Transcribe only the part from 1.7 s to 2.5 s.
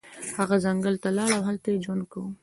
یې ژوند کاوه.